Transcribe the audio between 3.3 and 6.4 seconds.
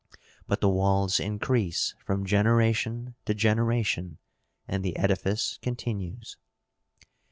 generation and the edifice continues.